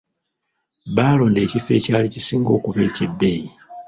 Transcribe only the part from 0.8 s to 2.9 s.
Baalonda ekifo ekyali kisinga okuba